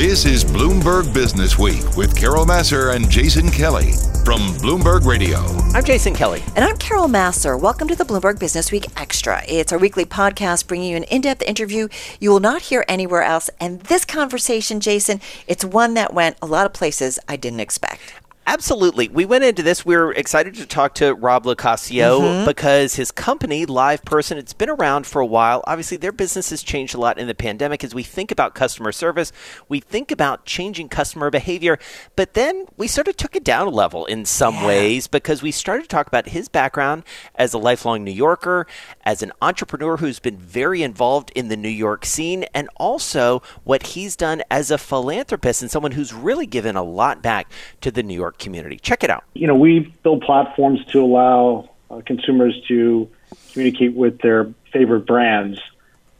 This 0.00 0.24
is 0.24 0.46
Bloomberg 0.46 1.12
Businessweek 1.12 1.94
with 1.94 2.16
Carol 2.16 2.46
Massar 2.46 2.96
and 2.96 3.10
Jason 3.10 3.50
Kelly 3.50 3.92
from 4.24 4.40
Bloomberg 4.56 5.04
Radio. 5.04 5.40
I'm 5.74 5.84
Jason 5.84 6.14
Kelly. 6.14 6.42
And 6.56 6.64
I'm 6.64 6.78
Carol 6.78 7.06
Massar. 7.06 7.60
Welcome 7.60 7.86
to 7.88 7.94
the 7.94 8.06
Bloomberg 8.06 8.38
Businessweek 8.38 8.90
Extra. 8.98 9.42
It's 9.46 9.74
our 9.74 9.78
weekly 9.78 10.06
podcast 10.06 10.66
bringing 10.66 10.92
you 10.92 10.96
an 10.96 11.04
in 11.04 11.20
depth 11.20 11.42
interview 11.42 11.88
you 12.18 12.30
will 12.30 12.40
not 12.40 12.62
hear 12.62 12.82
anywhere 12.88 13.22
else. 13.22 13.50
And 13.60 13.82
this 13.82 14.06
conversation, 14.06 14.80
Jason, 14.80 15.20
it's 15.46 15.66
one 15.66 15.92
that 15.94 16.14
went 16.14 16.38
a 16.40 16.46
lot 16.46 16.64
of 16.64 16.72
places 16.72 17.18
I 17.28 17.36
didn't 17.36 17.60
expect. 17.60 18.14
Absolutely. 18.50 19.08
We 19.08 19.26
went 19.26 19.44
into 19.44 19.62
this. 19.62 19.86
We 19.86 19.96
were 19.96 20.12
excited 20.12 20.56
to 20.56 20.66
talk 20.66 20.96
to 20.96 21.14
Rob 21.14 21.44
LoCascio 21.44 22.18
mm-hmm. 22.18 22.46
because 22.46 22.96
his 22.96 23.12
company, 23.12 23.64
LivePerson, 23.64 24.38
it's 24.38 24.54
been 24.54 24.68
around 24.68 25.06
for 25.06 25.20
a 25.20 25.26
while. 25.26 25.62
Obviously, 25.68 25.96
their 25.96 26.10
business 26.10 26.50
has 26.50 26.60
changed 26.60 26.92
a 26.96 26.98
lot 26.98 27.16
in 27.16 27.28
the 27.28 27.34
pandemic 27.34 27.84
as 27.84 27.94
we 27.94 28.02
think 28.02 28.32
about 28.32 28.56
customer 28.56 28.90
service. 28.90 29.30
We 29.68 29.78
think 29.78 30.10
about 30.10 30.46
changing 30.46 30.88
customer 30.88 31.30
behavior. 31.30 31.78
But 32.16 32.34
then 32.34 32.66
we 32.76 32.88
sort 32.88 33.06
of 33.06 33.16
took 33.16 33.36
it 33.36 33.44
down 33.44 33.68
a 33.68 33.70
level 33.70 34.04
in 34.04 34.24
some 34.24 34.54
yeah. 34.56 34.66
ways 34.66 35.06
because 35.06 35.42
we 35.42 35.52
started 35.52 35.82
to 35.82 35.88
talk 35.88 36.08
about 36.08 36.30
his 36.30 36.48
background 36.48 37.04
as 37.36 37.54
a 37.54 37.58
lifelong 37.58 38.02
New 38.02 38.10
Yorker, 38.10 38.66
as 39.04 39.22
an 39.22 39.30
entrepreneur 39.40 39.98
who's 39.98 40.18
been 40.18 40.38
very 40.38 40.82
involved 40.82 41.30
in 41.36 41.46
the 41.46 41.56
New 41.56 41.68
York 41.68 42.04
scene, 42.04 42.46
and 42.52 42.68
also 42.78 43.42
what 43.62 43.86
he's 43.94 44.16
done 44.16 44.42
as 44.50 44.72
a 44.72 44.78
philanthropist 44.78 45.62
and 45.62 45.70
someone 45.70 45.92
who's 45.92 46.12
really 46.12 46.46
given 46.46 46.74
a 46.74 46.82
lot 46.82 47.22
back 47.22 47.48
to 47.80 47.92
the 47.92 48.02
New 48.02 48.12
York 48.12 48.39
community. 48.40 48.78
Check 48.78 49.04
it 49.04 49.10
out. 49.10 49.24
You 49.34 49.46
know, 49.46 49.54
we 49.54 49.94
build 50.02 50.22
platforms 50.22 50.84
to 50.86 51.00
allow 51.00 51.70
uh, 51.90 52.00
consumers 52.04 52.60
to 52.68 53.08
communicate 53.52 53.94
with 53.94 54.18
their 54.20 54.52
favorite 54.72 55.06
brands. 55.06 55.60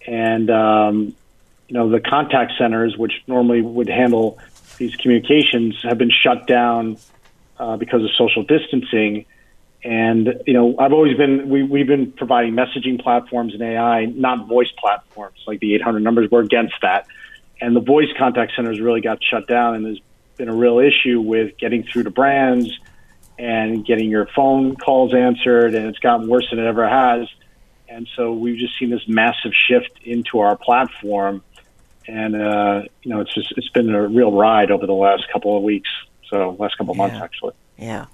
And, 0.06 0.50
um, 0.50 1.14
you 1.68 1.74
know, 1.74 1.88
the 1.88 2.00
contact 2.00 2.52
centers, 2.58 2.96
which 2.96 3.22
normally 3.26 3.62
would 3.62 3.88
handle 3.88 4.38
these 4.78 4.94
communications, 4.96 5.80
have 5.82 5.98
been 5.98 6.10
shut 6.10 6.46
down 6.46 6.98
uh, 7.58 7.76
because 7.76 8.02
of 8.02 8.10
social 8.16 8.42
distancing. 8.42 9.26
And, 9.82 10.42
you 10.46 10.52
know, 10.52 10.76
I've 10.78 10.92
always 10.92 11.16
been, 11.16 11.48
we, 11.48 11.62
we've 11.62 11.86
been 11.86 12.12
providing 12.12 12.52
messaging 12.54 13.00
platforms 13.00 13.54
and 13.54 13.62
AI, 13.62 14.06
not 14.06 14.46
voice 14.46 14.70
platforms 14.78 15.38
like 15.46 15.60
the 15.60 15.74
800 15.74 16.00
numbers. 16.00 16.30
We're 16.30 16.42
against 16.42 16.74
that. 16.82 17.06
And 17.60 17.76
the 17.76 17.80
voice 17.80 18.08
contact 18.16 18.52
centers 18.56 18.80
really 18.80 19.00
got 19.00 19.22
shut 19.22 19.46
down 19.46 19.74
and 19.74 19.84
there's 19.84 20.00
been 20.40 20.48
a 20.48 20.54
real 20.54 20.78
issue 20.78 21.20
with 21.20 21.58
getting 21.58 21.84
through 21.84 22.02
to 22.02 22.10
brands 22.10 22.66
and 23.38 23.84
getting 23.84 24.08
your 24.08 24.26
phone 24.34 24.74
calls 24.74 25.12
answered, 25.12 25.74
and 25.74 25.86
it's 25.86 25.98
gotten 25.98 26.28
worse 26.28 26.48
than 26.48 26.58
it 26.58 26.66
ever 26.66 26.88
has. 26.88 27.28
And 27.90 28.08
so 28.16 28.32
we've 28.32 28.58
just 28.58 28.78
seen 28.78 28.88
this 28.88 29.06
massive 29.06 29.52
shift 29.68 30.00
into 30.02 30.40
our 30.40 30.56
platform, 30.56 31.42
and 32.08 32.34
uh, 32.34 32.82
you 33.02 33.10
know, 33.10 33.20
it's 33.20 33.34
just 33.34 33.52
it's 33.56 33.68
been 33.68 33.94
a 33.94 34.08
real 34.08 34.32
ride 34.32 34.70
over 34.70 34.86
the 34.86 34.94
last 34.94 35.30
couple 35.30 35.56
of 35.56 35.62
weeks. 35.62 35.90
So 36.30 36.56
last 36.58 36.78
couple 36.78 36.92
of 36.92 36.96
yeah. 36.96 37.06
months, 37.06 37.22
actually. 37.22 37.52
Yeah. 37.76 38.06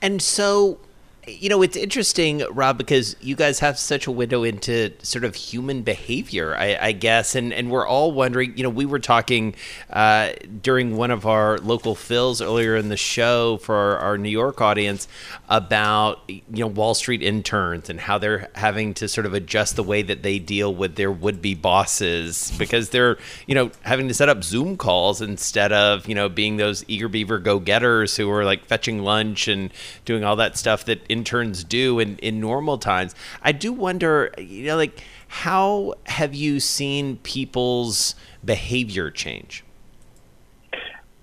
And 0.00 0.22
so 0.22 0.78
you 1.26 1.48
know, 1.48 1.60
it's 1.60 1.76
interesting, 1.76 2.44
Rob, 2.52 2.78
because 2.78 3.16
you 3.20 3.34
guys 3.34 3.58
have 3.58 3.78
such 3.80 4.06
a 4.06 4.12
window 4.12 4.44
into 4.44 4.92
sort 5.02 5.24
of 5.24 5.34
human 5.34 5.82
behavior, 5.82 6.54
I, 6.56 6.78
I 6.80 6.92
guess, 6.92 7.34
and 7.34 7.52
and 7.52 7.68
we're 7.68 7.86
all 7.86 8.12
wondering. 8.12 8.56
You 8.56 8.62
know, 8.62 8.70
we 8.70 8.86
were 8.86 9.00
talking 9.00 9.56
uh, 9.90 10.30
during 10.62 10.96
one 10.96 11.10
of 11.10 11.26
our 11.26 11.58
local 11.58 11.96
fills 11.96 12.40
earlier 12.40 12.76
in 12.76 12.90
the 12.90 12.96
show 12.96 13.56
for 13.56 13.74
our, 13.74 13.98
our, 13.98 14.18
New 14.18 14.30
York 14.30 14.60
audience 14.60 15.08
about 15.48 16.20
you 16.28 16.42
know 16.48 16.68
Wall 16.68 16.94
Street 16.94 17.22
interns 17.22 17.90
and 17.90 17.98
how 17.98 18.18
they're 18.18 18.48
having 18.54 18.94
to 18.94 19.08
sort 19.08 19.26
of 19.26 19.34
adjust 19.34 19.74
the 19.74 19.82
way 19.82 20.02
that 20.02 20.22
they 20.22 20.38
deal 20.38 20.72
with 20.72 20.94
their 20.94 21.10
would-be 21.10 21.54
bosses 21.54 22.52
because 22.56 22.90
they're 22.90 23.18
you 23.48 23.54
know 23.54 23.72
having 23.82 24.06
to 24.06 24.14
set 24.14 24.28
up 24.28 24.44
Zoom 24.44 24.76
calls 24.76 25.20
instead 25.20 25.72
of 25.72 26.06
you 26.06 26.14
know 26.14 26.28
being 26.28 26.56
those 26.56 26.84
eager 26.86 27.08
beaver 27.08 27.40
go-getters 27.40 28.16
who 28.16 28.30
are 28.30 28.44
like 28.44 28.64
fetching 28.66 29.02
lunch 29.02 29.48
and 29.48 29.72
doing 30.04 30.22
all 30.22 30.36
that 30.36 30.56
stuff 30.56 30.84
that 30.84 31.00
interns 31.16 31.64
do 31.64 31.98
in, 31.98 32.18
in 32.18 32.40
normal 32.40 32.78
times. 32.78 33.14
I 33.42 33.52
do 33.52 33.72
wonder, 33.72 34.32
you 34.38 34.66
know, 34.66 34.76
like 34.76 35.02
how 35.28 35.94
have 36.04 36.34
you 36.34 36.60
seen 36.60 37.16
people's 37.18 38.14
behavior 38.44 39.10
change? 39.10 39.64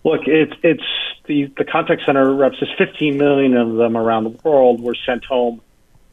Look, 0.04 0.22
it's 0.28 0.54
it's 0.64 0.84
the 1.28 1.46
the 1.58 1.66
contact 1.66 2.02
center 2.06 2.34
reps. 2.34 2.58
There's 2.60 2.74
15 2.78 3.18
million 3.18 3.56
of 3.56 3.76
them 3.76 3.96
around 3.96 4.26
the 4.26 4.38
world 4.44 4.82
were 4.82 4.96
sent 5.06 5.24
home, 5.24 5.62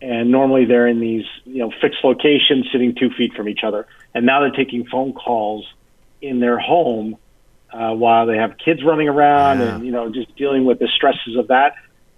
and 0.00 0.30
normally 0.30 0.64
they're 0.64 0.86
in 0.86 1.00
these 1.00 1.24
you 1.44 1.58
know 1.58 1.72
fixed 1.80 2.04
locations, 2.04 2.68
sitting 2.70 2.94
two 2.94 3.10
feet 3.10 3.34
from 3.34 3.48
each 3.48 3.64
other. 3.64 3.86
And 4.14 4.26
now 4.26 4.40
they're 4.40 4.50
taking 4.50 4.86
phone 4.86 5.12
calls 5.12 5.66
in 6.20 6.40
their 6.40 6.58
home 6.58 7.16
uh, 7.72 7.92
while 7.94 8.26
they 8.26 8.36
have 8.36 8.56
kids 8.58 8.82
running 8.84 9.08
around, 9.08 9.58
yeah. 9.58 9.74
and 9.74 9.84
you 9.84 9.90
know 9.90 10.08
just 10.08 10.34
dealing 10.36 10.64
with 10.64 10.78
the 10.78 10.88
stresses 10.88 11.36
of 11.36 11.48
that. 11.48 11.74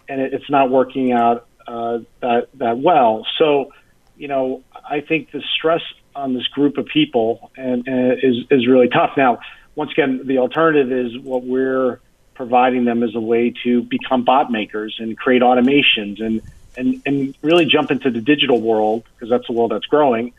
And 0.08 0.20
it, 0.20 0.34
it's 0.34 0.50
not 0.50 0.70
working 0.70 1.12
out 1.12 1.46
uh, 1.66 1.98
that 2.20 2.48
that 2.54 2.78
well. 2.78 3.26
So, 3.38 3.72
you 4.16 4.28
know, 4.28 4.62
I 4.88 5.00
think 5.00 5.30
the 5.30 5.42
stress 5.56 5.82
on 6.14 6.34
this 6.34 6.46
group 6.48 6.76
of 6.78 6.86
people 6.86 7.50
and, 7.56 7.86
and 7.86 8.12
is 8.22 8.44
is 8.50 8.66
really 8.66 8.88
tough. 8.88 9.12
Now, 9.16 9.40
once 9.74 9.92
again, 9.92 10.22
the 10.24 10.38
alternative 10.38 10.92
is 10.92 11.18
what 11.18 11.44
we're 11.44 12.00
providing 12.34 12.84
them 12.84 13.02
as 13.02 13.14
a 13.14 13.20
way 13.20 13.52
to 13.64 13.82
become 13.82 14.24
bot 14.24 14.50
makers 14.50 14.96
and 14.98 15.16
create 15.16 15.42
automations 15.42 16.22
and 16.22 16.42
and 16.76 17.02
and 17.06 17.36
really 17.42 17.64
jump 17.66 17.90
into 17.90 18.10
the 18.10 18.20
digital 18.20 18.60
world 18.60 19.04
because 19.14 19.30
that's 19.30 19.46
the 19.46 19.52
world 19.52 19.70
that's 19.72 19.86
growing. 19.86 20.32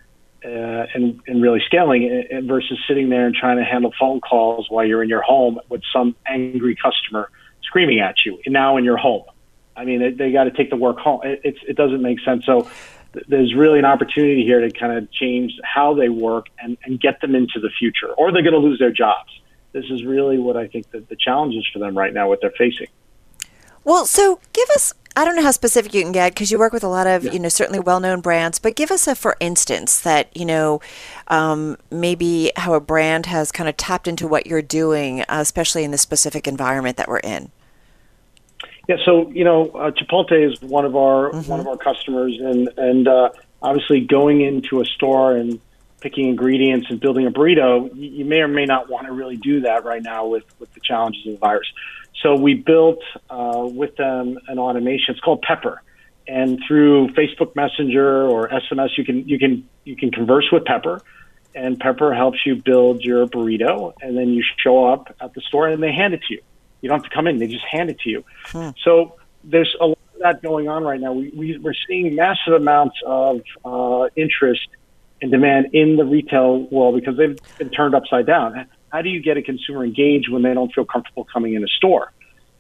Uh, 0.45 0.85
and, 0.94 1.22
and 1.25 1.41
really 1.41 1.62
scaling 1.66 2.28
versus 2.44 2.78
sitting 2.85 3.07
there 3.07 3.28
and 3.28 3.33
trying 3.33 3.56
to 3.56 3.63
handle 3.63 3.94
phone 3.97 4.19
calls 4.19 4.69
while 4.69 4.85
you're 4.85 5.01
in 5.01 5.07
your 5.07 5.22
home 5.22 5.57
with 5.69 5.81
some 5.94 6.17
angry 6.28 6.75
customer 6.75 7.29
screaming 7.62 8.01
at 8.01 8.16
you 8.25 8.38
now 8.47 8.75
in 8.75 8.83
your 8.83 8.97
home. 8.97 9.23
I 9.75 9.85
mean, 9.85 10.00
they, 10.00 10.11
they 10.11 10.31
got 10.31 10.45
to 10.45 10.51
take 10.51 10.69
the 10.69 10.75
work 10.75 11.00
home. 11.00 11.22
It, 11.23 11.41
it's, 11.44 11.59
it 11.67 11.75
doesn't 11.75 12.01
make 12.01 12.19
sense. 12.22 12.45
So 12.45 12.69
th- 13.13 13.25
there's 13.28 13.53
really 13.56 13.79
an 13.79 13.85
opportunity 13.85 14.44
here 14.44 14.61
to 14.61 14.72
kind 14.72 14.97
of 14.97 15.11
change 15.11 15.53
how 15.63 15.94
they 15.94 16.09
work 16.09 16.47
and, 16.59 16.78
and 16.84 17.00
get 17.00 17.22
them 17.22 17.35
into 17.35 17.59
the 17.59 17.69
future, 17.69 18.13
or 18.13 18.31
they're 18.31 18.44
going 18.44 18.53
to 18.53 18.59
lose 18.59 18.79
their 18.79 18.91
jobs. 18.91 19.31
This 19.72 19.85
is 19.89 20.03
really 20.03 20.38
what 20.38 20.56
I 20.56 20.67
think 20.67 20.91
that 20.91 21.09
the 21.09 21.16
challenge 21.16 21.56
is 21.56 21.67
for 21.73 21.79
them 21.79 21.97
right 21.97 22.13
now, 22.13 22.28
what 22.28 22.41
they're 22.41 22.51
facing. 22.51 22.88
Well, 23.83 24.06
so 24.06 24.39
give 24.53 24.69
us 24.69 24.94
I 25.16 25.25
don't 25.25 25.35
know 25.35 25.44
how 25.44 25.51
specific 25.51 25.94
you 25.94 26.01
can 26.01 26.12
get 26.12 26.33
because 26.33 26.51
you 26.51 26.57
work 26.57 26.73
with 26.73 26.83
a 26.83 26.88
lot 26.88 27.06
of, 27.06 27.23
yeah. 27.23 27.33
you 27.33 27.39
know, 27.39 27.50
certainly 27.50 27.79
well 27.79 28.00
known 28.00 28.19
brands, 28.22 28.57
but 28.57 28.75
give 28.75 28.89
us 28.89 29.07
a 29.07 29.13
for 29.13 29.38
instance 29.39 30.00
that, 30.00 30.35
you 30.35 30.45
know, 30.45 30.81
um, 31.28 31.78
maybe 31.91 32.51
how 32.56 32.73
a 32.73 32.79
brand 32.79 33.28
has 33.28 33.51
kind 33.51 33.69
of 33.69 33.78
tapped 33.78 34.07
into 34.07 34.28
what 34.28 34.47
you're 34.47 34.62
doing, 34.63 35.22
uh, 35.22 35.38
especially 35.39 35.83
in 35.83 35.91
the 35.91 36.00
specific 36.00 36.47
environment 36.47 36.97
that 36.97 37.07
we're 37.07 37.19
in. 37.19 37.51
Yeah, 38.88 38.97
so 39.05 39.31
you 39.31 39.45
know, 39.45 39.69
uh, 39.69 39.91
Chipotle 39.91 40.51
is 40.51 40.61
one 40.61 40.85
of 40.85 40.95
our 40.95 41.31
mm-hmm. 41.31 41.49
one 41.49 41.59
of 41.59 41.67
our 41.67 41.77
customers, 41.77 42.38
and 42.39 42.69
and 42.77 43.07
uh, 43.07 43.29
obviously 43.61 44.01
going 44.01 44.41
into 44.41 44.81
a 44.81 44.85
store 44.85 45.38
and 45.38 45.59
picking 46.01 46.27
ingredients 46.27 46.88
and 46.89 46.99
building 46.99 47.25
a 47.25 47.31
burrito, 47.31 47.89
you, 47.95 48.09
you 48.09 48.25
may 48.25 48.39
or 48.39 48.47
may 48.49 48.66
not 48.66 48.89
want 48.89 49.07
to 49.07 49.13
really 49.13 49.38
do 49.38 49.61
that 49.61 49.85
right 49.85 50.03
now 50.03 50.25
with 50.27 50.44
with 50.59 50.73
the 50.73 50.81
challenges 50.81 51.25
of 51.25 51.33
the 51.33 51.39
virus. 51.39 51.67
So 52.21 52.35
we 52.35 52.55
built 52.55 52.99
uh, 53.29 53.67
with 53.71 53.95
them 53.95 54.38
an 54.49 54.59
automation. 54.59 55.15
It's 55.15 55.21
called 55.21 55.41
Pepper, 55.44 55.81
and 56.27 56.59
through 56.67 57.07
Facebook 57.09 57.55
Messenger 57.55 58.27
or 58.27 58.50
SMS, 58.50 58.97
you 58.97 59.05
can 59.05 59.27
you 59.27 59.39
can 59.39 59.67
you 59.85 59.95
can 59.95 60.11
converse 60.11 60.50
with 60.51 60.65
Pepper, 60.65 61.01
and 61.55 61.79
Pepper 61.79 62.13
helps 62.13 62.39
you 62.45 62.57
build 62.57 63.01
your 63.01 63.27
burrito, 63.27 63.94
and 64.01 64.17
then 64.17 64.29
you 64.29 64.44
show 64.61 64.91
up 64.91 65.15
at 65.21 65.33
the 65.33 65.41
store 65.41 65.69
and 65.69 65.81
they 65.81 65.94
hand 65.94 66.13
it 66.13 66.21
to 66.27 66.33
you. 66.33 66.41
You 66.83 66.89
don't 66.89 67.01
have 67.01 67.09
to 67.09 67.16
come 67.16 67.27
in; 67.27 67.39
they 67.39 67.47
just 67.47 67.66
hand 67.66 67.89
it 67.89 67.99
to 68.01 68.09
you. 68.09 68.25
Hmm. 68.47 68.69
So 68.83 69.16
there's 69.44 69.73
a 69.79 69.88
lot 69.88 69.97
of 70.13 70.19
that 70.19 70.41
going 70.44 70.67
on 70.67 70.83
right 70.83 70.99
now. 70.99 71.13
We, 71.13 71.31
we 71.35 71.57
we're 71.57 71.73
seeing 71.88 72.16
massive 72.16 72.53
amounts 72.53 72.97
of 73.05 73.41
uh, 73.63 74.09
interest 74.16 74.67
and 75.21 75.31
demand 75.31 75.73
in 75.73 75.95
the 75.95 76.03
retail 76.03 76.67
world 76.69 76.95
because 76.95 77.17
they've 77.17 77.39
been 77.57 77.69
turned 77.69 77.95
upside 77.95 78.25
down. 78.25 78.67
How 78.91 79.01
do 79.01 79.09
you 79.09 79.21
get 79.21 79.38
a 79.38 79.41
consumer 79.41 79.85
engaged 79.85 80.30
when 80.30 80.44
they 80.44 80.53
don't 80.53 80.71
feel 80.74 80.85
comfortable 80.85 81.24
coming 81.24 81.53
in 81.53 81.63
a 81.63 81.68
store? 81.68 82.12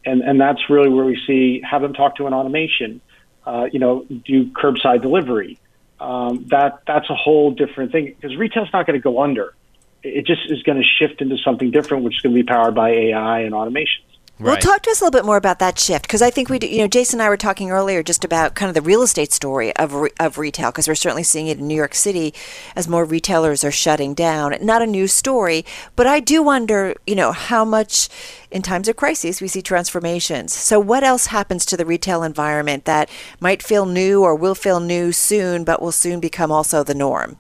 And 0.05 0.21
and 0.21 0.39
that's 0.39 0.69
really 0.69 0.89
where 0.89 1.05
we 1.05 1.21
see 1.27 1.61
have 1.69 1.81
them 1.81 1.93
talk 1.93 2.15
to 2.15 2.27
an 2.27 2.33
automation. 2.33 3.01
Uh, 3.45 3.67
you 3.71 3.79
know, 3.79 4.05
do 4.05 4.49
curbside 4.51 5.01
delivery. 5.01 5.59
Um, 5.99 6.45
that 6.49 6.83
that's 6.87 7.09
a 7.09 7.15
whole 7.15 7.51
different 7.51 7.91
thing 7.91 8.15
because 8.19 8.35
retail's 8.37 8.69
not 8.71 8.87
going 8.87 8.99
to 8.99 9.03
go 9.03 9.21
under. 9.21 9.53
It 10.01 10.25
just 10.25 10.41
is 10.49 10.63
going 10.63 10.77
to 10.77 10.83
shift 10.83 11.21
into 11.21 11.37
something 11.37 11.71
different, 11.71 12.03
which 12.03 12.15
is 12.15 12.21
going 12.21 12.35
to 12.35 12.43
be 12.43 12.45
powered 12.45 12.75
by 12.75 12.89
AI 12.89 13.41
and 13.41 13.53
automation. 13.53 14.03
Right. 14.39 14.53
Well, 14.53 14.73
talk 14.73 14.81
to 14.81 14.89
us 14.89 14.99
a 14.99 15.03
little 15.05 15.17
bit 15.17 15.27
more 15.27 15.37
about 15.37 15.59
that 15.59 15.77
shift 15.77 16.07
because 16.07 16.23
I 16.23 16.31
think 16.31 16.49
we, 16.49 16.57
do, 16.57 16.65
you 16.65 16.79
know, 16.79 16.87
Jason 16.87 17.19
and 17.19 17.25
I 17.25 17.29
were 17.29 17.37
talking 17.37 17.69
earlier 17.69 18.01
just 18.01 18.25
about 18.25 18.55
kind 18.55 18.67
of 18.67 18.73
the 18.73 18.81
real 18.81 19.03
estate 19.03 19.31
story 19.31 19.75
of 19.75 19.93
re- 19.93 20.09
of 20.19 20.39
retail 20.39 20.71
because 20.71 20.87
we're 20.87 20.95
certainly 20.95 21.21
seeing 21.21 21.47
it 21.47 21.59
in 21.59 21.67
New 21.67 21.75
York 21.75 21.93
City 21.93 22.33
as 22.75 22.87
more 22.87 23.05
retailers 23.05 23.63
are 23.63 23.71
shutting 23.71 24.15
down. 24.15 24.55
Not 24.59 24.81
a 24.81 24.87
new 24.87 25.07
story, 25.07 25.63
but 25.95 26.07
I 26.07 26.19
do 26.19 26.41
wonder, 26.41 26.95
you 27.05 27.13
know, 27.13 27.31
how 27.31 27.63
much 27.63 28.09
in 28.49 28.63
times 28.63 28.87
of 28.87 28.95
crisis 28.95 29.39
we 29.39 29.47
see 29.47 29.61
transformations. 29.61 30.51
So, 30.51 30.79
what 30.79 31.03
else 31.03 31.27
happens 31.27 31.63
to 31.67 31.77
the 31.77 31.85
retail 31.85 32.23
environment 32.23 32.85
that 32.85 33.11
might 33.39 33.61
feel 33.61 33.85
new 33.85 34.23
or 34.23 34.35
will 34.35 34.55
feel 34.55 34.79
new 34.79 35.11
soon, 35.11 35.63
but 35.63 35.79
will 35.79 35.91
soon 35.91 36.19
become 36.19 36.51
also 36.51 36.83
the 36.83 36.95
norm? 36.95 37.37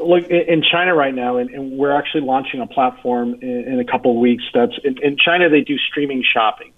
Look, 0.00 0.28
in 0.28 0.62
China 0.62 0.94
right 0.94 1.14
now, 1.14 1.38
and, 1.38 1.50
and 1.50 1.72
we're 1.72 1.96
actually 1.96 2.22
launching 2.22 2.60
a 2.60 2.66
platform 2.66 3.34
in, 3.42 3.64
in 3.72 3.80
a 3.80 3.84
couple 3.84 4.12
of 4.12 4.18
weeks. 4.18 4.44
That's 4.54 4.72
in, 4.84 4.96
in 5.02 5.16
China. 5.16 5.48
They 5.48 5.62
do 5.62 5.76
streaming 5.76 6.22
shopping. 6.22 6.72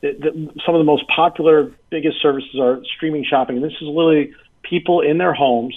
The, 0.00 0.12
the, 0.12 0.60
some 0.64 0.74
of 0.74 0.78
the 0.78 0.84
most 0.84 1.04
popular, 1.08 1.72
biggest 1.90 2.20
services 2.22 2.58
are 2.60 2.82
streaming 2.96 3.24
shopping. 3.24 3.60
This 3.60 3.72
is 3.72 3.82
literally 3.82 4.34
people 4.62 5.00
in 5.00 5.18
their 5.18 5.34
homes 5.34 5.74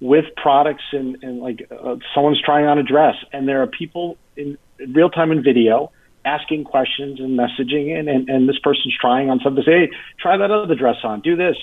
with 0.00 0.24
products 0.36 0.84
and, 0.92 1.22
and 1.22 1.40
like 1.40 1.70
uh, 1.70 1.96
someone's 2.14 2.40
trying 2.40 2.66
on 2.66 2.78
a 2.78 2.82
dress, 2.82 3.16
and 3.32 3.46
there 3.46 3.62
are 3.62 3.66
people 3.66 4.16
in, 4.36 4.56
real 4.92 5.10
time 5.10 5.30
in 5.30 5.42
video 5.42 5.92
asking 6.24 6.64
questions 6.64 7.20
and 7.20 7.38
messaging, 7.38 7.98
and, 7.98 8.08
and 8.08 8.28
and 8.28 8.48
this 8.48 8.58
person's 8.58 8.94
trying 8.98 9.30
on 9.30 9.40
something. 9.40 9.62
Say, 9.64 9.72
hey, 9.72 9.90
try 10.18 10.36
that 10.36 10.50
other 10.50 10.74
dress 10.74 10.96
on. 11.04 11.20
Do 11.20 11.36
this, 11.36 11.56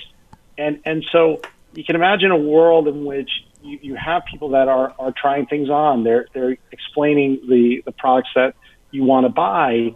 and 0.56 0.80
and 0.84 1.04
so 1.10 1.40
you 1.74 1.84
can 1.84 1.96
imagine 1.96 2.30
a 2.30 2.36
world 2.36 2.88
in 2.88 3.04
which 3.04 3.30
you, 3.62 3.78
you 3.82 3.96
have 3.96 4.22
people 4.30 4.50
that 4.50 4.68
are, 4.68 4.94
are 4.98 5.12
trying 5.16 5.46
things 5.46 5.68
on. 5.68 6.04
They're 6.04 6.26
they're 6.34 6.56
explaining 6.72 7.40
the, 7.48 7.82
the 7.84 7.92
products 7.92 8.30
that 8.34 8.54
you 8.90 9.04
want 9.04 9.26
to 9.26 9.30
buy, 9.30 9.94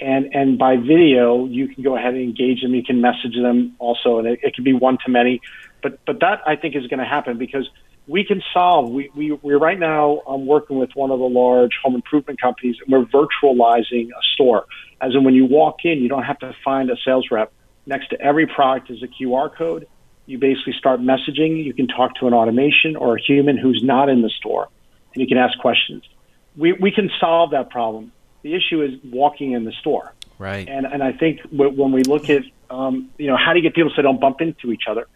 and 0.00 0.34
and 0.34 0.58
by 0.58 0.76
video 0.76 1.46
you 1.46 1.68
can 1.68 1.82
go 1.82 1.96
ahead 1.96 2.14
and 2.14 2.22
engage 2.22 2.62
them. 2.62 2.74
You 2.74 2.82
can 2.82 3.00
message 3.00 3.34
them 3.34 3.76
also, 3.78 4.18
and 4.18 4.28
it, 4.28 4.40
it 4.42 4.54
can 4.54 4.64
be 4.64 4.72
one 4.72 4.98
to 5.04 5.10
many. 5.10 5.40
But 5.82 5.98
but 6.06 6.20
that 6.20 6.40
I 6.46 6.56
think 6.56 6.76
is 6.76 6.86
going 6.86 7.00
to 7.00 7.06
happen 7.06 7.38
because 7.38 7.68
we 8.06 8.24
can 8.24 8.42
solve. 8.52 8.90
We 8.90 9.10
we 9.14 9.32
we're 9.32 9.58
right 9.58 9.78
now 9.78 10.22
I'm 10.26 10.46
working 10.46 10.78
with 10.78 10.90
one 10.94 11.10
of 11.10 11.18
the 11.18 11.28
large 11.28 11.72
home 11.82 11.94
improvement 11.94 12.40
companies, 12.40 12.76
and 12.80 12.92
we're 12.92 13.04
virtualizing 13.06 14.08
a 14.08 14.22
store. 14.34 14.66
As 15.00 15.14
in, 15.14 15.24
when 15.24 15.34
you 15.34 15.46
walk 15.46 15.84
in, 15.84 15.98
you 15.98 16.08
don't 16.08 16.24
have 16.24 16.38
to 16.40 16.54
find 16.64 16.90
a 16.90 16.96
sales 17.04 17.28
rep. 17.30 17.52
Next 17.86 18.08
to 18.10 18.20
every 18.20 18.46
product 18.46 18.90
is 18.90 19.02
a 19.02 19.06
QR 19.06 19.54
code 19.54 19.86
you 20.26 20.38
basically 20.38 20.74
start 20.74 21.00
messaging. 21.00 21.64
You 21.64 21.74
can 21.74 21.88
talk 21.88 22.14
to 22.16 22.26
an 22.26 22.34
automation 22.34 22.96
or 22.96 23.16
a 23.16 23.20
human 23.20 23.56
who's 23.56 23.82
not 23.82 24.08
in 24.08 24.22
the 24.22 24.30
store, 24.30 24.68
and 25.14 25.20
you 25.20 25.26
can 25.26 25.38
ask 25.38 25.58
questions. 25.58 26.08
We, 26.56 26.72
we 26.72 26.90
can 26.90 27.10
solve 27.18 27.50
that 27.50 27.70
problem. 27.70 28.12
The 28.42 28.54
issue 28.54 28.82
is 28.82 28.94
walking 29.04 29.52
in 29.52 29.64
the 29.64 29.72
store. 29.72 30.12
Right. 30.38 30.66
And, 30.68 30.86
and 30.86 31.02
I 31.02 31.12
think 31.12 31.40
when 31.50 31.92
we 31.92 32.02
look 32.02 32.30
at, 32.30 32.42
um, 32.70 33.10
you 33.18 33.26
know, 33.26 33.36
how 33.36 33.52
do 33.52 33.58
you 33.58 33.62
get 33.62 33.74
people 33.74 33.90
so 33.90 33.96
they 33.96 34.02
don't 34.02 34.20
bump 34.20 34.40
into 34.40 34.72
each 34.72 34.84
other? 34.88 35.06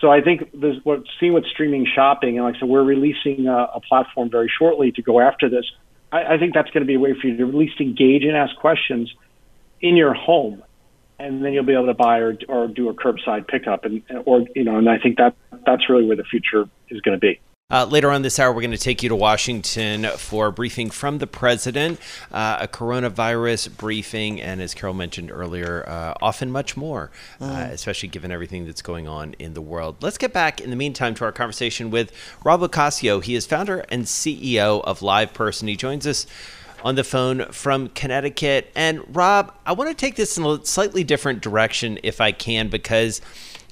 So 0.00 0.10
I 0.12 0.20
think 0.20 0.50
there's 0.54 0.84
what 0.84 1.02
seeing 1.18 1.32
with 1.32 1.44
streaming 1.46 1.86
shopping, 1.92 2.36
and 2.36 2.44
like 2.44 2.56
I 2.56 2.60
said, 2.60 2.68
we're 2.68 2.84
releasing 2.84 3.48
a, 3.48 3.68
a 3.74 3.80
platform 3.80 4.30
very 4.30 4.50
shortly 4.56 4.92
to 4.92 5.02
go 5.02 5.20
after 5.20 5.48
this. 5.48 5.64
I, 6.12 6.34
I 6.34 6.38
think 6.38 6.54
that's 6.54 6.70
going 6.70 6.82
to 6.82 6.86
be 6.86 6.94
a 6.94 7.00
way 7.00 7.14
for 7.20 7.26
you 7.26 7.36
to 7.38 7.48
at 7.48 7.54
least 7.54 7.80
engage 7.80 8.22
and 8.22 8.36
ask 8.36 8.54
questions 8.56 9.12
in 9.80 9.96
your 9.96 10.14
home 10.14 10.62
and 11.18 11.44
then 11.44 11.52
you'll 11.52 11.64
be 11.64 11.74
able 11.74 11.86
to 11.86 11.94
buy 11.94 12.18
or, 12.18 12.36
or 12.48 12.68
do 12.68 12.88
a 12.88 12.94
curbside 12.94 13.48
pickup 13.48 13.84
and 13.84 14.02
or 14.24 14.44
you 14.54 14.64
know 14.64 14.78
and 14.78 14.88
I 14.88 14.98
think 14.98 15.18
that 15.18 15.34
that's 15.66 15.88
really 15.88 16.06
where 16.06 16.16
the 16.16 16.24
future 16.24 16.68
is 16.88 17.00
going 17.00 17.18
to 17.18 17.20
be. 17.20 17.40
Uh, 17.70 17.84
later 17.84 18.10
on 18.10 18.22
this 18.22 18.38
hour, 18.38 18.50
we're 18.50 18.62
going 18.62 18.70
to 18.70 18.78
take 18.78 19.02
you 19.02 19.10
to 19.10 19.14
Washington 19.14 20.06
for 20.16 20.46
a 20.46 20.52
briefing 20.52 20.88
from 20.88 21.18
the 21.18 21.26
president, 21.26 22.00
uh, 22.32 22.56
a 22.62 22.66
coronavirus 22.66 23.76
briefing, 23.76 24.40
and 24.40 24.62
as 24.62 24.72
Carol 24.72 24.94
mentioned 24.94 25.30
earlier, 25.30 25.86
uh, 25.86 26.14
often 26.22 26.50
much 26.50 26.78
more, 26.78 27.10
mm. 27.38 27.70
especially 27.70 28.08
given 28.08 28.32
everything 28.32 28.64
that's 28.64 28.80
going 28.80 29.06
on 29.06 29.34
in 29.38 29.52
the 29.52 29.60
world. 29.60 29.96
Let's 30.00 30.16
get 30.16 30.32
back 30.32 30.62
in 30.62 30.70
the 30.70 30.76
meantime 30.76 31.14
to 31.16 31.24
our 31.26 31.32
conversation 31.32 31.90
with 31.90 32.10
Rob 32.42 32.62
LoCascio. 32.62 33.22
He 33.22 33.34
is 33.34 33.44
founder 33.44 33.84
and 33.90 34.04
CEO 34.04 34.82
of 34.84 35.00
LivePerson. 35.00 35.68
He 35.68 35.76
joins 35.76 36.06
us 36.06 36.26
on 36.82 36.94
the 36.94 37.04
phone 37.04 37.46
from 37.46 37.88
Connecticut. 37.88 38.70
And 38.74 39.02
Rob, 39.14 39.54
I 39.66 39.72
want 39.72 39.90
to 39.90 39.94
take 39.94 40.16
this 40.16 40.36
in 40.38 40.44
a 40.44 40.64
slightly 40.64 41.04
different 41.04 41.40
direction 41.40 41.98
if 42.02 42.20
I 42.20 42.32
can, 42.32 42.68
because 42.68 43.20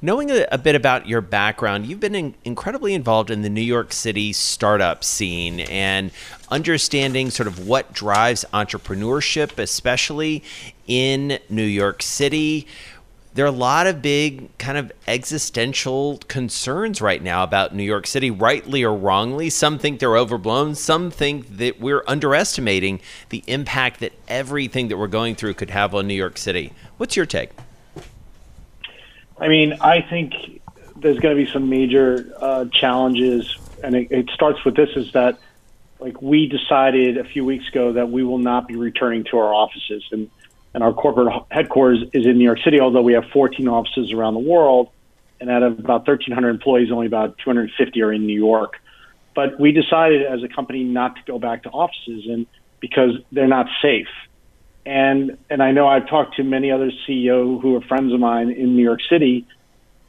knowing 0.03 0.31
a, 0.31 0.47
a 0.53 0.59
bit 0.59 0.75
about 0.75 1.07
your 1.07 1.21
background, 1.21 1.87
you've 1.87 2.01
been 2.01 2.15
in, 2.15 2.35
incredibly 2.45 2.95
involved 2.95 3.31
in 3.31 3.43
the 3.43 3.49
New 3.49 3.61
York 3.63 3.93
City 3.93 4.33
startup 4.33 5.05
scene 5.05 5.61
and 5.61 6.11
understanding 6.51 7.31
sort 7.31 7.47
of 7.47 7.67
what 7.67 7.93
drives 7.93 8.45
entrepreneurship, 8.53 9.59
especially 9.59 10.43
in 10.87 11.39
New 11.49 11.63
York 11.63 12.03
City 12.03 12.67
there 13.37 13.45
are 13.45 13.49
a 13.49 13.53
lot 13.53 13.87
of 13.87 14.01
big 14.01 14.57
kind 14.57 14.79
of 14.79 14.91
existential 15.07 16.19
concerns 16.27 17.03
right 17.03 17.23
now 17.23 17.45
about 17.45 17.75
New 17.75 17.83
York 17.83 18.07
City, 18.07 18.31
rightly 18.31 18.83
or 18.83 18.95
wrongly. 18.95 19.51
Some 19.51 19.79
think 19.79 20.01
they're 20.01 20.17
overblown. 20.17 20.75
Some 20.75 21.11
think 21.11 21.59
that 21.59 21.79
we're 21.79 22.03
underestimating 22.09 22.99
the 23.29 23.45
impact 23.47 24.01
that 24.01 24.15
everything 24.27 24.89
that 24.89 24.97
we're 24.97 25.07
going 25.07 25.35
through 25.35 25.53
could 25.53 25.69
have 25.69 25.95
on 25.95 26.07
New 26.07 26.15
York 26.15 26.39
City. 26.39 26.73
What's 26.97 27.15
your 27.15 27.27
take? 27.27 27.51
I 29.39 29.49
mean, 29.49 29.75
I 29.83 30.01
think 30.01 30.63
there's 30.97 31.19
going 31.19 31.37
to 31.37 31.45
be 31.45 31.51
some 31.53 31.69
major 31.69 32.33
uh, 32.41 32.65
challenges, 32.73 33.55
and 33.85 33.95
it, 33.95 34.11
it 34.11 34.31
starts 34.31 34.65
with 34.65 34.77
this: 34.77 34.89
is 34.97 35.13
that 35.13 35.39
like 36.01 36.23
we 36.23 36.49
decided 36.49 37.19
a 37.19 37.25
few 37.25 37.45
weeks 37.45 37.69
ago 37.69 37.93
that 37.93 38.11
we 38.11 38.23
will 38.23 38.39
not 38.39 38.67
be 38.67 38.77
returning 38.77 39.25
to 39.25 39.37
our 39.37 39.53
offices, 39.53 40.05
and 40.11 40.31
and 40.77 40.85
our 40.85 40.93
corporate 40.93 41.33
headquarters 41.51 42.05
is 42.13 42.27
in 42.27 42.37
New 42.37 42.45
York 42.45 42.59
City, 42.63 42.81
although 42.81 43.01
we 43.01 43.15
have 43.15 43.25
14 43.33 43.67
offices 43.67 44.13
around 44.13 44.35
the 44.35 44.41
world. 44.41 44.91
And 45.41 45.49
out 45.49 45.63
of 45.63 45.79
about 45.79 46.07
1,300 46.07 46.51
employees, 46.51 46.93
only 46.93 47.07
about 47.07 47.39
250 47.39 48.03
are 48.03 48.13
in 48.13 48.27
New 48.27 48.37
York. 48.37 48.75
But 49.35 49.59
we 49.59 49.73
decided 49.73 50.27
as 50.27 50.43
a 50.43 50.49
company 50.49 50.85
not 50.85 51.17
to 51.17 51.23
go 51.27 51.39
back 51.39 51.63
to 51.63 51.71
offices 51.71 52.27
and 52.29 52.47
because 52.79 53.13
they're 53.33 53.47
not 53.47 53.69
safe. 53.81 54.09
And 54.85 55.39
and 55.49 55.63
I 55.63 55.73
know 55.73 55.89
I've 55.89 56.11
talked 56.11 56.37
to 56.37 56.45
many 56.45 56.71
other 56.71 56.91
CEO 57.09 57.59
who 57.59 57.75
are 57.77 57.81
friends 57.81 58.13
of 58.13 58.21
mine 58.21 58.51
in 58.51 58.77
New 58.77 58.83
York 58.83 59.01
City, 59.09 59.47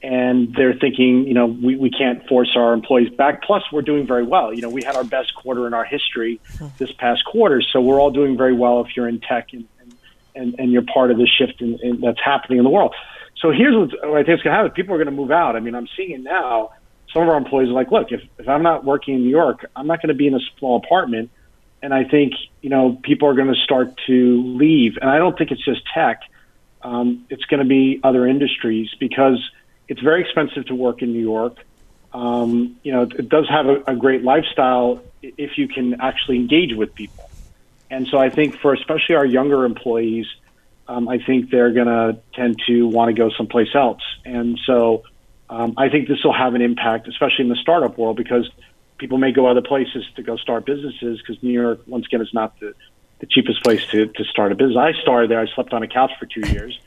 and 0.03 0.53
they're 0.53 0.75
thinking, 0.75 1.27
you 1.27 1.33
know, 1.33 1.45
we, 1.45 1.77
we 1.77 1.89
can't 1.89 2.27
force 2.27 2.51
our 2.57 2.73
employees 2.73 3.09
back. 3.09 3.41
Plus, 3.41 3.63
we're 3.71 3.83
doing 3.83 4.05
very 4.05 4.23
well. 4.23 4.53
You 4.53 4.63
know, 4.63 4.69
we 4.69 4.83
had 4.83 4.97
our 4.97 5.05
best 5.05 5.33
quarter 5.33 5.65
in 5.65 5.73
our 5.73 5.85
history 5.85 6.41
hmm. 6.57 6.67
this 6.77 6.91
past 6.91 7.23
quarter, 7.23 7.61
so 7.61 7.79
we're 7.79 8.01
all 8.01 8.11
doing 8.11 8.35
very 8.35 8.53
well 8.53 8.81
if 8.81 8.97
you're 8.97 9.07
in 9.07 9.21
tech 9.21 9.53
and 9.53 9.65
and, 10.37 10.55
and 10.59 10.71
you're 10.71 10.83
part 10.83 11.11
of 11.11 11.17
the 11.17 11.27
shift 11.27 11.61
in, 11.61 11.79
in, 11.81 12.01
that's 12.01 12.19
happening 12.23 12.59
in 12.59 12.63
the 12.63 12.69
world. 12.69 12.93
So 13.41 13.51
here's 13.51 13.75
what 13.75 14.17
I 14.17 14.23
think 14.23 14.39
is 14.39 14.43
going 14.43 14.53
to 14.53 14.57
happen. 14.57 14.71
People 14.71 14.95
are 14.95 14.97
going 14.97 15.07
to 15.07 15.11
move 15.11 15.31
out. 15.31 15.55
I 15.55 15.59
mean, 15.59 15.75
I'm 15.75 15.87
seeing 15.95 16.11
it 16.11 16.21
now. 16.21 16.71
Some 17.13 17.23
of 17.23 17.29
our 17.29 17.37
employees 17.37 17.69
are 17.69 17.73
like, 17.73 17.91
look, 17.91 18.11
if, 18.11 18.21
if 18.37 18.47
I'm 18.47 18.63
not 18.63 18.83
working 18.83 19.15
in 19.15 19.21
New 19.23 19.29
York, 19.29 19.65
I'm 19.75 19.87
not 19.87 20.01
going 20.01 20.09
to 20.09 20.15
be 20.15 20.27
in 20.27 20.35
a 20.35 20.39
small 20.57 20.77
apartment. 20.77 21.29
And 21.81 21.93
I 21.93 22.03
think, 22.03 22.33
you 22.61 22.69
know, 22.69 22.99
people 23.03 23.27
are 23.27 23.33
going 23.33 23.53
to 23.53 23.61
start 23.63 23.99
to 24.07 24.57
leave. 24.57 24.97
And 24.99 25.09
I 25.09 25.17
don't 25.17 25.37
think 25.37 25.51
it's 25.51 25.63
just 25.63 25.81
tech. 25.93 26.21
Um, 26.81 27.25
it's 27.29 27.45
going 27.45 27.61
to 27.61 27.67
be 27.67 27.99
other 28.03 28.25
industries 28.27 28.89
because 28.99 29.39
it's 29.87 30.01
very 30.01 30.21
expensive 30.21 30.65
to 30.67 30.75
work 30.75 31.01
in 31.01 31.13
New 31.13 31.21
York. 31.21 31.57
Um, 32.13 32.77
you 32.83 32.91
know, 32.91 33.03
it 33.03 33.29
does 33.29 33.47
have 33.49 33.67
a, 33.67 33.83
a 33.87 33.95
great 33.95 34.23
lifestyle 34.23 35.01
if 35.21 35.57
you 35.57 35.67
can 35.67 36.01
actually 36.01 36.37
engage 36.37 36.75
with 36.75 36.95
people. 36.95 37.26
And 37.89 38.07
so 38.07 38.17
I 38.17 38.29
think 38.29 38.57
for 38.59 38.73
especially 38.73 39.15
our 39.15 39.25
younger 39.25 39.65
employees, 39.65 40.25
um, 40.87 41.07
I 41.07 41.19
think 41.19 41.49
they're 41.49 41.71
going 41.71 41.87
to 41.87 42.19
tend 42.33 42.61
to 42.67 42.87
want 42.87 43.09
to 43.09 43.13
go 43.13 43.29
someplace 43.35 43.73
else. 43.75 44.01
And 44.25 44.59
so 44.65 45.03
um, 45.49 45.73
I 45.77 45.89
think 45.89 46.07
this 46.07 46.23
will 46.23 46.33
have 46.33 46.53
an 46.55 46.61
impact, 46.61 47.07
especially 47.07 47.43
in 47.43 47.49
the 47.49 47.57
startup 47.61 47.97
world, 47.97 48.17
because 48.17 48.49
people 48.97 49.17
may 49.17 49.31
go 49.31 49.47
other 49.47 49.61
places 49.61 50.05
to 50.15 50.23
go 50.23 50.37
start 50.37 50.65
businesses 50.65 51.21
because 51.21 51.41
New 51.43 51.51
York, 51.51 51.81
once 51.87 52.05
again, 52.05 52.21
is 52.21 52.33
not 52.33 52.59
the, 52.59 52.73
the 53.19 53.25
cheapest 53.25 53.63
place 53.63 53.85
to, 53.87 54.07
to 54.07 54.23
start 54.25 54.51
a 54.51 54.55
business. 54.55 54.77
I 54.77 54.93
started 55.01 55.29
there. 55.29 55.39
I 55.39 55.47
slept 55.53 55.73
on 55.73 55.83
a 55.83 55.87
couch 55.87 56.11
for 56.19 56.25
two 56.25 56.47
years. 56.51 56.79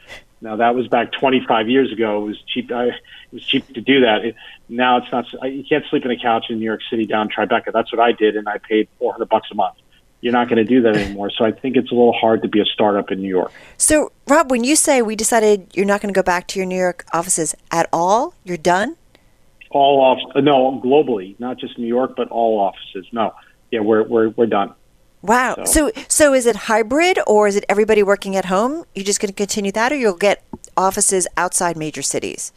Now 0.42 0.56
that 0.56 0.74
was 0.74 0.88
back 0.88 1.12
25 1.12 1.68
years 1.68 1.92
ago. 1.92 2.22
It 2.22 2.26
was 2.28 2.42
cheap. 2.46 2.72
I, 2.72 2.86
it 2.86 2.94
was 3.32 3.44
cheap 3.44 3.66
to 3.74 3.80
do 3.82 4.00
that. 4.00 4.24
It, 4.24 4.36
now 4.68 4.98
it's 4.98 5.12
not. 5.12 5.26
You 5.50 5.64
can't 5.68 5.84
sleep 5.90 6.04
in 6.04 6.10
a 6.10 6.18
couch 6.18 6.46
in 6.48 6.58
New 6.58 6.64
York 6.64 6.80
City 6.88 7.04
down 7.04 7.28
Tribeca. 7.28 7.72
That's 7.72 7.92
what 7.92 8.00
I 8.00 8.12
did, 8.12 8.36
and 8.36 8.48
I 8.48 8.56
paid 8.56 8.88
400 8.98 9.28
bucks 9.28 9.48
a 9.52 9.54
month 9.54 9.76
you're 10.20 10.32
not 10.32 10.48
going 10.48 10.58
to 10.58 10.64
do 10.64 10.82
that 10.82 10.96
anymore. 10.96 11.30
So 11.30 11.44
I 11.44 11.52
think 11.52 11.76
it's 11.76 11.90
a 11.90 11.94
little 11.94 12.12
hard 12.12 12.42
to 12.42 12.48
be 12.48 12.60
a 12.60 12.64
startup 12.64 13.10
in 13.10 13.20
New 13.20 13.28
York. 13.28 13.52
So, 13.78 14.12
Rob, 14.28 14.50
when 14.50 14.64
you 14.64 14.76
say 14.76 15.02
we 15.02 15.16
decided 15.16 15.68
you're 15.74 15.86
not 15.86 16.00
going 16.00 16.12
to 16.12 16.18
go 16.18 16.22
back 16.22 16.46
to 16.48 16.58
your 16.58 16.66
New 16.66 16.78
York 16.78 17.06
offices 17.12 17.54
at 17.70 17.88
all, 17.92 18.34
you're 18.44 18.56
done? 18.56 18.96
All 19.70 20.00
off, 20.00 20.18
no, 20.36 20.80
globally, 20.84 21.38
not 21.38 21.58
just 21.58 21.78
New 21.78 21.86
York, 21.86 22.14
but 22.16 22.28
all 22.28 22.58
offices. 22.58 23.06
No, 23.12 23.32
yeah, 23.70 23.80
we're 23.80 24.02
we're 24.02 24.30
we're 24.30 24.46
done. 24.46 24.74
Wow. 25.22 25.64
So, 25.64 25.90
so, 25.94 26.02
so 26.08 26.34
is 26.34 26.46
it 26.46 26.56
hybrid 26.56 27.18
or 27.26 27.46
is 27.46 27.54
it 27.54 27.64
everybody 27.68 28.02
working 28.02 28.36
at 28.36 28.46
home? 28.46 28.84
You're 28.94 29.04
just 29.04 29.20
going 29.20 29.28
to 29.28 29.34
continue 29.34 29.70
that, 29.72 29.92
or 29.92 29.96
you'll 29.96 30.16
get 30.16 30.42
offices 30.76 31.28
outside 31.36 31.76
major 31.76 32.02
cities? 32.02 32.52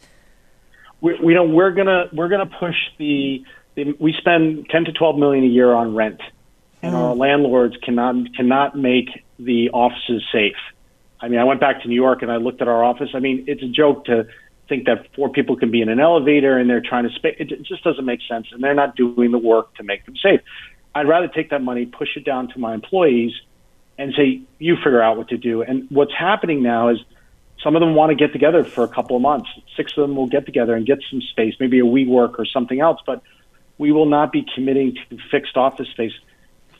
We, 1.00 1.18
we 1.22 1.34
know 1.34 1.44
we're 1.44 1.70
gonna 1.70 2.08
we're 2.12 2.28
gonna 2.28 2.50
push 2.58 2.76
the, 2.98 3.44
the 3.76 3.94
we 4.00 4.12
spend 4.18 4.68
ten 4.70 4.84
to 4.86 4.92
twelve 4.92 5.16
million 5.16 5.44
a 5.44 5.48
year 5.48 5.72
on 5.72 5.94
rent 5.94 6.20
and 6.84 6.94
our 6.94 7.14
mm. 7.14 7.18
landlords 7.18 7.76
cannot 7.82 8.34
cannot 8.34 8.76
make 8.76 9.24
the 9.38 9.70
offices 9.70 10.22
safe. 10.30 10.56
I 11.20 11.28
mean, 11.28 11.40
I 11.40 11.44
went 11.44 11.60
back 11.60 11.82
to 11.82 11.88
New 11.88 11.94
York 11.94 12.22
and 12.22 12.30
I 12.30 12.36
looked 12.36 12.60
at 12.60 12.68
our 12.68 12.84
office. 12.84 13.10
I 13.14 13.20
mean, 13.20 13.44
it's 13.46 13.62
a 13.62 13.68
joke 13.68 14.04
to 14.06 14.26
think 14.68 14.84
that 14.86 15.06
four 15.14 15.30
people 15.30 15.56
can 15.56 15.70
be 15.70 15.80
in 15.80 15.88
an 15.88 16.00
elevator 16.00 16.58
and 16.58 16.68
they're 16.68 16.82
trying 16.82 17.08
to 17.08 17.14
space. 17.14 17.36
It 17.38 17.62
just 17.62 17.82
doesn't 17.82 18.04
make 18.04 18.20
sense, 18.28 18.46
and 18.52 18.62
they're 18.62 18.74
not 18.74 18.96
doing 18.96 19.30
the 19.30 19.38
work 19.38 19.74
to 19.76 19.82
make 19.82 20.04
them 20.04 20.16
safe. 20.16 20.40
I'd 20.94 21.08
rather 21.08 21.28
take 21.28 21.50
that 21.50 21.62
money, 21.62 21.86
push 21.86 22.16
it 22.16 22.24
down 22.24 22.48
to 22.48 22.58
my 22.58 22.74
employees, 22.74 23.32
and 23.98 24.12
say, 24.14 24.42
"You 24.58 24.76
figure 24.76 25.02
out 25.02 25.16
what 25.16 25.28
to 25.28 25.38
do." 25.38 25.62
And 25.62 25.86
what's 25.90 26.14
happening 26.14 26.62
now 26.62 26.88
is 26.88 26.98
some 27.62 27.74
of 27.74 27.80
them 27.80 27.94
want 27.94 28.10
to 28.10 28.14
get 28.14 28.32
together 28.32 28.62
for 28.62 28.84
a 28.84 28.88
couple 28.88 29.16
of 29.16 29.22
months. 29.22 29.48
Six 29.76 29.92
of 29.96 30.02
them 30.02 30.16
will 30.16 30.26
get 30.26 30.44
together 30.44 30.74
and 30.74 30.84
get 30.84 30.98
some 31.10 31.22
space, 31.22 31.54
maybe 31.58 31.80
a 31.80 31.84
WeWork 31.84 32.38
or 32.38 32.44
something 32.44 32.80
else, 32.80 33.00
but 33.06 33.22
we 33.78 33.90
will 33.90 34.06
not 34.06 34.32
be 34.32 34.44
committing 34.54 34.96
to 35.08 35.18
fixed 35.30 35.56
office 35.56 35.88
space. 35.88 36.12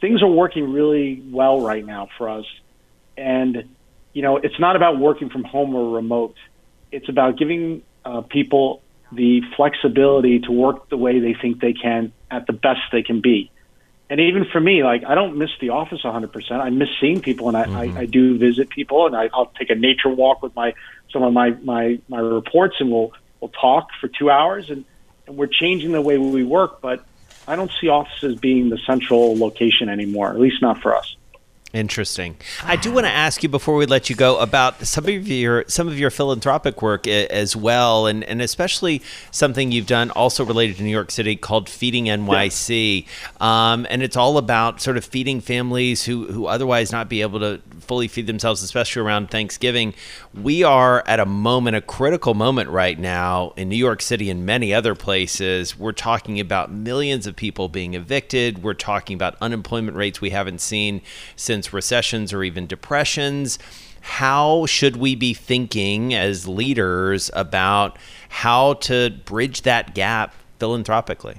Things 0.04 0.22
are 0.22 0.28
working 0.28 0.70
really 0.70 1.22
well 1.30 1.62
right 1.62 1.82
now 1.82 2.10
for 2.18 2.28
us. 2.28 2.44
And, 3.16 3.74
you 4.12 4.20
know, 4.20 4.36
it's 4.36 4.60
not 4.60 4.76
about 4.76 4.98
working 4.98 5.30
from 5.30 5.44
home 5.44 5.74
or 5.74 5.96
remote. 5.96 6.36
It's 6.92 7.08
about 7.08 7.38
giving 7.38 7.80
uh, 8.04 8.20
people 8.20 8.82
the 9.12 9.40
flexibility 9.56 10.40
to 10.40 10.52
work 10.52 10.90
the 10.90 10.98
way 10.98 11.20
they 11.20 11.32
think 11.32 11.58
they 11.58 11.72
can 11.72 12.12
at 12.30 12.46
the 12.46 12.52
best 12.52 12.80
they 12.92 13.02
can 13.02 13.22
be. 13.22 13.50
And 14.10 14.20
even 14.20 14.44
for 14.44 14.60
me, 14.60 14.84
like 14.84 15.04
I 15.06 15.14
don't 15.14 15.38
miss 15.38 15.48
the 15.58 15.70
office 15.70 16.02
100%. 16.02 16.50
I 16.50 16.68
miss 16.68 16.90
seeing 17.00 17.22
people, 17.22 17.48
and 17.48 17.56
I, 17.56 17.64
mm-hmm. 17.64 17.96
I, 17.96 18.00
I 18.02 18.04
do 18.04 18.36
visit 18.36 18.68
people, 18.68 19.06
and 19.06 19.16
I, 19.16 19.30
I'll 19.32 19.52
take 19.58 19.70
a 19.70 19.74
nature 19.74 20.10
walk 20.10 20.42
with 20.42 20.54
my 20.54 20.74
some 21.14 21.22
of 21.22 21.32
my 21.32 21.52
my 21.62 21.98
my 22.10 22.18
reports, 22.18 22.76
and 22.78 22.92
we'll 22.92 23.14
we'll 23.40 23.52
talk 23.58 23.88
for 24.02 24.08
two 24.08 24.28
hours, 24.30 24.68
and, 24.68 24.84
and 25.26 25.38
we're 25.38 25.46
changing 25.46 25.92
the 25.92 26.02
way 26.02 26.18
we 26.18 26.44
work. 26.44 26.82
But 26.82 27.06
I 27.46 27.56
don't 27.56 27.70
see 27.80 27.88
offices 27.88 28.36
being 28.40 28.70
the 28.70 28.78
central 28.86 29.38
location 29.38 29.88
anymore, 29.88 30.30
at 30.30 30.40
least 30.40 30.62
not 30.62 30.80
for 30.82 30.96
us. 30.96 31.16
Interesting. 31.74 32.36
I 32.62 32.76
do 32.76 32.92
want 32.92 33.04
to 33.06 33.10
ask 33.10 33.42
you 33.42 33.48
before 33.48 33.74
we 33.74 33.84
let 33.84 34.08
you 34.08 34.14
go 34.14 34.38
about 34.38 34.86
some 34.86 35.08
of 35.08 35.26
your 35.26 35.64
some 35.66 35.88
of 35.88 35.98
your 35.98 36.10
philanthropic 36.10 36.80
work 36.82 37.08
as 37.08 37.56
well, 37.56 38.06
and 38.06 38.22
and 38.22 38.40
especially 38.40 39.02
something 39.32 39.72
you've 39.72 39.88
done 39.88 40.12
also 40.12 40.44
related 40.44 40.76
to 40.76 40.84
New 40.84 40.90
York 40.90 41.10
City 41.10 41.34
called 41.34 41.68
Feeding 41.68 42.04
NYC, 42.04 43.06
yeah. 43.06 43.72
um, 43.72 43.88
and 43.90 44.04
it's 44.04 44.16
all 44.16 44.38
about 44.38 44.80
sort 44.80 44.96
of 44.96 45.04
feeding 45.04 45.40
families 45.40 46.04
who 46.04 46.26
who 46.26 46.46
otherwise 46.46 46.92
not 46.92 47.08
be 47.08 47.22
able 47.22 47.40
to 47.40 47.60
fully 47.80 48.06
feed 48.08 48.28
themselves, 48.28 48.62
especially 48.62 49.02
around 49.02 49.30
Thanksgiving. 49.30 49.94
We 50.32 50.62
are 50.62 51.02
at 51.06 51.20
a 51.20 51.26
moment, 51.26 51.76
a 51.76 51.80
critical 51.80 52.34
moment 52.34 52.70
right 52.70 52.98
now 52.98 53.52
in 53.56 53.68
New 53.68 53.76
York 53.76 54.00
City 54.00 54.30
and 54.30 54.46
many 54.46 54.72
other 54.72 54.94
places. 54.94 55.78
We're 55.78 55.92
talking 55.92 56.40
about 56.40 56.70
millions 56.70 57.26
of 57.26 57.36
people 57.36 57.68
being 57.68 57.94
evicted. 57.94 58.62
We're 58.62 58.74
talking 58.74 59.14
about 59.14 59.36
unemployment 59.40 59.96
rates 59.96 60.20
we 60.20 60.30
haven't 60.30 60.60
seen 60.60 61.02
since 61.36 61.63
recessions 61.72 62.32
or 62.32 62.42
even 62.42 62.66
depressions. 62.66 63.58
How 64.00 64.66
should 64.66 64.96
we 64.96 65.14
be 65.14 65.32
thinking 65.32 66.12
as 66.12 66.46
leaders 66.46 67.30
about 67.34 67.98
how 68.28 68.74
to 68.74 69.10
bridge 69.24 69.62
that 69.62 69.94
gap 69.94 70.34
philanthropically? 70.58 71.38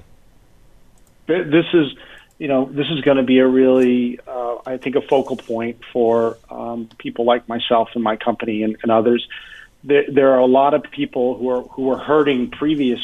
This 1.26 1.66
is, 1.72 1.94
you 2.38 2.48
know, 2.48 2.66
this 2.70 2.86
is 2.90 3.00
going 3.02 3.16
to 3.16 3.22
be 3.22 3.38
a 3.38 3.46
really, 3.46 4.18
uh, 4.26 4.56
I 4.66 4.76
think, 4.78 4.96
a 4.96 5.00
focal 5.00 5.36
point 5.36 5.78
for 5.92 6.38
um, 6.50 6.88
people 6.98 7.24
like 7.24 7.48
myself 7.48 7.90
and 7.94 8.02
my 8.02 8.16
company 8.16 8.62
and, 8.62 8.76
and 8.82 8.90
others. 8.90 9.26
There, 9.84 10.04
there, 10.08 10.32
are 10.32 10.38
a 10.38 10.46
lot 10.46 10.74
of 10.74 10.82
people 10.84 11.36
who 11.36 11.48
are 11.50 11.62
who 11.62 11.90
are 11.90 11.98
hurting 11.98 12.50
previous 12.50 13.00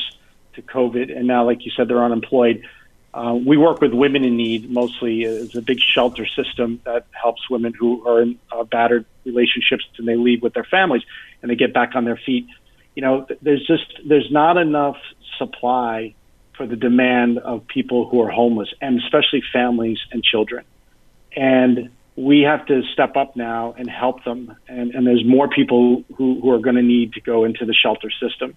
to 0.54 0.62
COVID, 0.62 1.16
and 1.16 1.26
now, 1.26 1.44
like 1.44 1.64
you 1.64 1.72
said, 1.76 1.88
they're 1.88 2.04
unemployed. 2.04 2.66
Uh, 3.14 3.34
we 3.34 3.56
work 3.58 3.80
with 3.80 3.92
women 3.92 4.24
in 4.24 4.36
need 4.36 4.70
mostly. 4.70 5.22
It's 5.24 5.54
a 5.54 5.60
big 5.60 5.78
shelter 5.80 6.26
system 6.26 6.80
that 6.84 7.06
helps 7.10 7.48
women 7.50 7.74
who 7.74 8.06
are 8.08 8.22
in 8.22 8.38
uh, 8.50 8.64
battered 8.64 9.04
relationships 9.24 9.84
and 9.98 10.08
they 10.08 10.16
leave 10.16 10.42
with 10.42 10.54
their 10.54 10.64
families 10.64 11.02
and 11.42 11.50
they 11.50 11.56
get 11.56 11.74
back 11.74 11.94
on 11.94 12.04
their 12.04 12.16
feet. 12.16 12.46
You 12.94 13.02
know, 13.02 13.26
there's 13.42 13.66
just 13.66 14.00
there's 14.06 14.30
not 14.30 14.56
enough 14.56 14.96
supply 15.38 16.14
for 16.56 16.66
the 16.66 16.76
demand 16.76 17.38
of 17.38 17.66
people 17.66 18.08
who 18.08 18.22
are 18.22 18.30
homeless 18.30 18.68
and 18.80 18.98
especially 19.00 19.42
families 19.52 19.98
and 20.10 20.22
children. 20.22 20.64
And 21.34 21.90
we 22.16 22.42
have 22.42 22.66
to 22.66 22.82
step 22.92 23.16
up 23.16 23.36
now 23.36 23.74
and 23.76 23.88
help 23.88 24.24
them. 24.24 24.54
And, 24.68 24.94
and 24.94 25.06
there's 25.06 25.24
more 25.24 25.48
people 25.48 26.04
who, 26.16 26.40
who 26.40 26.50
are 26.50 26.58
going 26.58 26.76
to 26.76 26.82
need 26.82 27.14
to 27.14 27.20
go 27.20 27.44
into 27.44 27.64
the 27.64 27.74
shelter 27.74 28.10
system. 28.10 28.54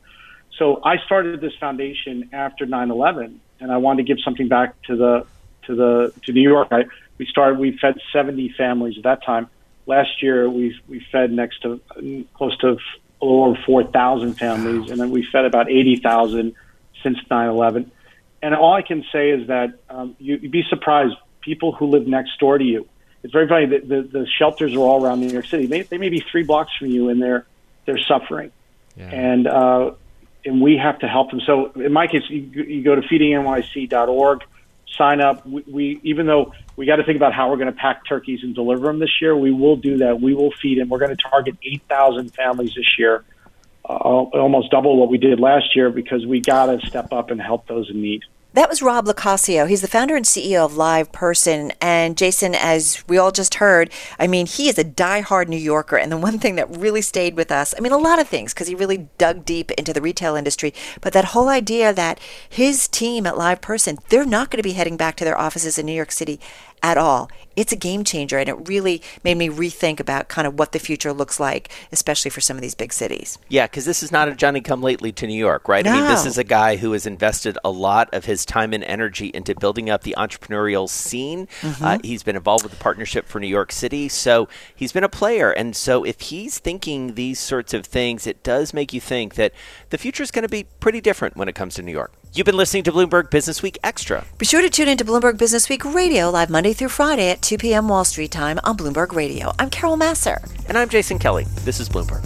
So 0.57 0.81
I 0.83 0.97
started 1.05 1.39
this 1.41 1.53
foundation 1.59 2.29
after 2.33 2.65
9/11 2.65 3.39
and 3.59 3.71
I 3.71 3.77
wanted 3.77 4.05
to 4.05 4.13
give 4.13 4.23
something 4.23 4.47
back 4.47 4.81
to 4.83 4.95
the 4.95 5.25
to 5.63 5.75
the 5.75 6.13
to 6.23 6.33
New 6.33 6.41
York. 6.41 6.69
I, 6.71 6.85
we 7.17 7.25
started. 7.25 7.59
We 7.59 7.77
fed 7.77 7.95
70 8.11 8.53
families 8.57 8.97
at 8.97 9.03
that 9.03 9.23
time. 9.23 9.47
Last 9.85 10.21
year, 10.21 10.49
we 10.49 10.79
we 10.87 11.05
fed 11.11 11.31
next 11.31 11.61
to 11.61 11.81
close 12.33 12.57
to 12.59 12.77
a 13.21 13.25
little 13.25 13.45
over 13.45 13.59
4,000 13.65 14.33
families, 14.33 14.91
and 14.91 14.99
then 14.99 15.09
we 15.09 15.25
fed 15.31 15.45
about 15.45 15.69
80,000 15.69 16.53
since 17.01 17.17
9/11. 17.29 17.89
And 18.41 18.53
all 18.53 18.73
I 18.73 18.81
can 18.81 19.05
say 19.11 19.31
is 19.31 19.47
that 19.47 19.79
um, 19.89 20.15
you, 20.19 20.37
would 20.41 20.51
be 20.51 20.63
surprised. 20.69 21.15
People 21.41 21.71
who 21.71 21.85
live 21.85 22.07
next 22.07 22.39
door 22.39 22.57
to 22.57 22.63
you. 22.63 22.87
It's 23.21 23.31
very 23.31 23.47
funny. 23.47 23.67
The, 23.67 23.79
the, 23.79 24.01
the 24.01 24.27
shelters 24.27 24.73
are 24.73 24.79
all 24.79 25.05
around 25.05 25.19
New 25.19 25.29
York 25.29 25.45
City. 25.45 25.67
They, 25.67 25.83
they 25.83 25.99
may 25.99 26.09
be 26.09 26.19
three 26.31 26.43
blocks 26.43 26.71
from 26.77 26.87
you, 26.87 27.09
and 27.09 27.21
they're 27.21 27.45
they're 27.85 27.99
suffering. 27.99 28.51
Yeah. 28.97 29.09
And 29.09 29.47
uh, 29.47 29.91
and 30.45 30.61
we 30.61 30.77
have 30.77 30.99
to 30.99 31.07
help 31.07 31.31
them. 31.31 31.41
So 31.45 31.71
in 31.75 31.91
my 31.91 32.07
case, 32.07 32.23
you, 32.29 32.41
you 32.41 32.83
go 32.83 32.95
to 32.95 33.01
feedingnyc.org, 33.01 34.43
sign 34.97 35.21
up. 35.21 35.45
We, 35.45 35.63
we 35.67 35.99
even 36.03 36.27
though 36.27 36.53
we 36.75 36.85
got 36.85 36.97
to 36.97 37.03
think 37.03 37.17
about 37.17 37.33
how 37.33 37.49
we're 37.49 37.57
going 37.57 37.73
to 37.73 37.79
pack 37.79 38.05
turkeys 38.07 38.39
and 38.43 38.53
deliver 38.53 38.87
them 38.87 38.99
this 38.99 39.21
year, 39.21 39.35
we 39.35 39.51
will 39.51 39.75
do 39.75 39.97
that. 39.97 40.21
We 40.21 40.33
will 40.33 40.51
feed 40.61 40.79
them. 40.79 40.89
We're 40.89 40.99
going 40.99 41.15
to 41.15 41.21
target 41.29 41.57
8,000 41.63 42.33
families 42.33 42.73
this 42.75 42.97
year, 42.97 43.23
uh, 43.83 43.93
almost 43.93 44.71
double 44.71 44.97
what 44.97 45.09
we 45.09 45.17
did 45.17 45.39
last 45.39 45.75
year 45.75 45.89
because 45.89 46.25
we 46.25 46.41
got 46.41 46.67
to 46.67 46.85
step 46.87 47.11
up 47.11 47.31
and 47.31 47.41
help 47.41 47.67
those 47.67 47.89
in 47.89 48.01
need. 48.01 48.23
That 48.55 48.69
was 48.69 48.81
Rob 48.81 49.05
LoCascio. 49.05 49.67
He's 49.67 49.81
the 49.81 49.87
founder 49.89 50.15
and 50.15 50.25
CEO 50.25 50.63
of 50.63 50.75
LivePerson. 50.75 51.73
And 51.81 52.17
Jason, 52.17 52.55
as 52.55 53.03
we 53.05 53.17
all 53.17 53.33
just 53.33 53.55
heard, 53.55 53.91
I 54.17 54.27
mean, 54.27 54.45
he 54.45 54.69
is 54.69 54.77
a 54.77 54.83
die-hard 54.85 55.49
New 55.49 55.57
Yorker. 55.57 55.97
And 55.97 56.09
the 56.09 56.15
one 56.15 56.39
thing 56.39 56.55
that 56.55 56.69
really 56.69 57.01
stayed 57.01 57.35
with 57.35 57.51
us, 57.51 57.75
I 57.77 57.81
mean, 57.81 57.91
a 57.91 57.97
lot 57.97 58.17
of 58.17 58.29
things, 58.29 58.53
because 58.53 58.69
he 58.69 58.73
really 58.73 59.09
dug 59.17 59.43
deep 59.43 59.71
into 59.71 59.91
the 59.91 59.99
retail 59.99 60.37
industry, 60.37 60.73
but 61.01 61.11
that 61.11 61.25
whole 61.25 61.49
idea 61.49 61.91
that 61.91 62.17
his 62.47 62.87
team 62.87 63.27
at 63.27 63.33
LivePerson, 63.33 63.99
they're 64.07 64.23
not 64.23 64.51
going 64.51 64.59
to 64.59 64.63
be 64.63 64.71
heading 64.71 64.95
back 64.95 65.17
to 65.17 65.25
their 65.25 65.37
offices 65.37 65.77
in 65.77 65.85
New 65.85 65.91
York 65.91 66.13
City 66.13 66.39
at 66.85 66.99
all. 66.99 67.31
It's 67.55 67.71
a 67.71 67.75
game 67.77 68.03
changer, 68.03 68.37
and 68.37 68.47
it 68.47 68.67
really 68.67 69.01
made 69.23 69.37
me 69.37 69.49
rethink 69.49 69.99
about 69.99 70.27
kind 70.27 70.45
of 70.45 70.59
what 70.59 70.71
the 70.71 70.77
future 70.77 71.11
looks 71.13 71.39
like, 71.39 71.71
especially 71.91 72.29
for 72.29 72.41
some 72.41 72.57
of 72.57 72.61
these 72.61 72.75
big 72.75 72.93
cities. 72.93 73.39
Yeah, 73.47 73.65
because 73.65 73.85
this 73.85 74.03
is 74.03 74.11
not 74.11 74.27
a 74.27 74.35
Johnny 74.35 74.61
come 74.61 74.83
lately 74.83 75.11
to 75.13 75.25
New 75.25 75.39
York, 75.39 75.67
right? 75.67 75.83
No. 75.83 75.91
I 75.91 75.95
mean, 75.95 76.03
this 76.03 76.25
is 76.25 76.37
a 76.37 76.43
guy 76.43 76.75
who 76.75 76.91
has 76.91 77.07
invested 77.07 77.57
a 77.63 77.71
lot 77.71 78.13
of 78.13 78.25
his 78.25 78.45
time 78.45 78.71
and 78.71 78.83
energy 78.83 79.31
into 79.33 79.55
building 79.55 79.89
up 79.89 80.03
the 80.03 80.15
entrepreneurial 80.17 80.87
scene. 80.87 81.47
Mm-hmm. 81.61 81.83
Uh, 81.83 81.97
he's 82.03 82.23
been 82.23 82.35
involved 82.35 82.63
with 82.63 82.73
the 82.73 82.77
Partnership 82.77 83.25
for 83.25 83.39
New 83.39 83.47
York 83.47 83.71
City, 83.71 84.07
so 84.09 84.47
he's 84.75 84.91
been 84.91 85.05
a 85.05 85.09
player. 85.09 85.49
And 85.49 85.75
so 85.75 86.03
if 86.03 86.21
he's 86.21 86.59
thinking 86.59 87.15
these 87.15 87.39
sorts 87.39 87.73
of 87.73 87.85
things, 87.85 88.27
it 88.27 88.43
does 88.43 88.73
make 88.73 88.93
you 88.93 89.01
think 89.01 89.35
that 89.35 89.53
the 89.89 89.97
future 89.97 90.21
is 90.21 90.29
going 90.29 90.43
to 90.43 90.49
be 90.49 90.67
pretty 90.81 91.01
different 91.01 91.35
when 91.35 91.47
it 91.47 91.55
comes 91.55 91.75
to 91.75 91.81
New 91.81 91.93
York. 91.93 92.11
You've 92.35 92.43
been 92.43 92.57
listening 92.57 92.83
to 92.83 92.91
Bloomberg 92.91 93.29
Businessweek 93.29 93.77
Extra. 93.81 94.25
Be 94.37 94.45
sure 94.45 94.61
to 94.61 94.69
tune 94.69 94.89
into 94.89 95.05
Bloomberg 95.05 95.37
Businessweek 95.37 95.93
Radio 95.93 96.29
live 96.29 96.49
Monday 96.49 96.73
through 96.73 96.89
Friday 96.89 97.29
at 97.29 97.41
2 97.41 97.57
p.m. 97.57 97.87
Wall 97.87 98.03
Street 98.03 98.31
time 98.31 98.59
on 98.65 98.75
Bloomberg 98.75 99.13
Radio. 99.13 99.53
I'm 99.57 99.69
Carol 99.69 99.95
Massar. 99.95 100.45
And 100.67 100.77
I'm 100.77 100.89
Jason 100.89 101.17
Kelly. 101.17 101.45
This 101.63 101.79
is 101.79 101.87
Bloomberg. 101.87 102.25